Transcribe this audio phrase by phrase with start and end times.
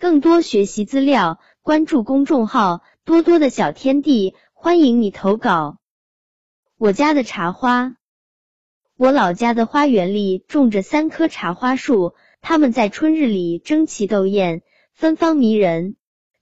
[0.00, 5.76] 更多学习资料，关注公众号“多多的小天地”，欢迎你投稿。
[6.78, 7.96] 我家的茶花，
[8.96, 14.62] 我老家的花园里种着三棵茶花树，它们在春日里争奇斗艳，
[14.94, 15.96] 芬芳迷人。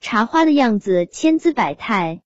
[0.00, 2.22] 茶花的样子千姿百态。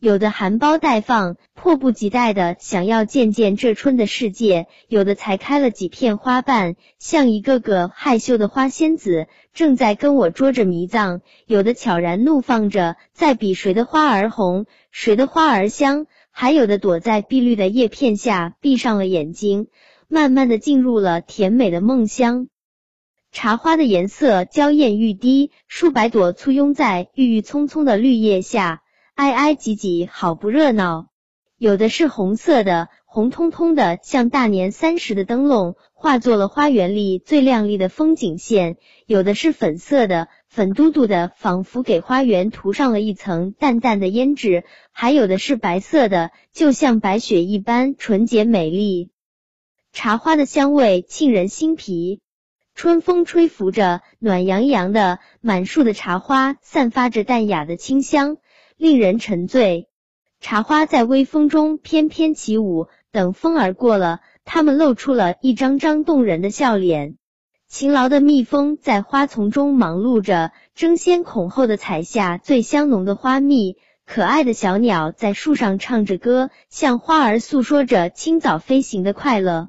[0.00, 19.66] 有的含苞待放，迫不及待的想要见见这春的世界；有的才开了几片花瓣，像一个个害羞的花仙子，正在跟我捉着迷藏；有的悄然怒放着，在比谁的花儿红，谁的花儿香；还有的躲在碧绿的叶片下，闭上了眼睛，
[20.08, 22.48] 慢慢的进入了甜美的梦乡。
[23.32, 28.80] 茶花的颜色娇艳欲滴，数百朵簇拥在郁郁葱葱的绿叶下。
[29.20, 31.10] 挨挨挤挤，好不热闹。
[31.58, 49.10] 有的是红色的，红彤彤的，像大年三十的灯笼，化作了花园里最亮丽的风景线；有的是粉色的，粉嘟嘟的，仿佛给花园涂上了一层淡淡的胭脂；还有的是白色的，就像白雪一般纯洁美丽。
[49.92, 52.22] 茶花的香味沁人心脾，
[52.74, 58.38] 春风吹拂着，暖洋洋的，满树的茶花散发着淡雅的清香。
[58.80, 59.90] 令人沉醉，
[60.40, 62.86] 茶花在微风中翩翩起舞。
[63.12, 67.18] 等风儿过了，它们露出了一张张动人的笑脸。
[67.68, 73.76] 勤劳的蜜蜂在花丛中忙碌着，争先恐后的采下最香浓的花蜜。
[74.06, 79.68] 可爱的小鸟在树上唱着歌，向花儿诉说着清早飞行的快乐。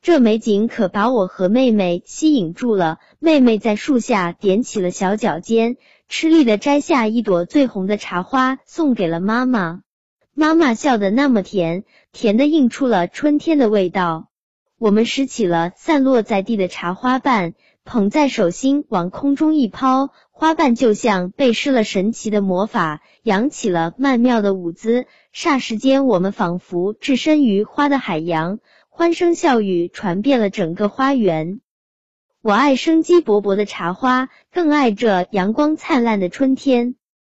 [0.00, 2.98] 这美景可把我和妹妹吸引住了。
[3.18, 5.76] 妹妹在树下踮起了小脚尖。
[6.08, 9.82] 吃力的摘下一朵最红的茶花，送给了妈妈。
[10.32, 14.30] 妈妈笑得那么甜，甜的映出了春天的味道。
[14.78, 17.52] 我们拾起了散落在地的茶花瓣，
[17.84, 25.04] 捧在手心，往空中一抛，花瓣就像被施了神奇的魔法，扬起了曼妙的舞姿。
[25.34, 31.60] 霎时间，我们仿佛置身于花的海洋，欢声笑语传遍了整个花园。
[32.40, 36.94] 我爱生机勃勃的茶花，更爱这阳光灿烂的春天。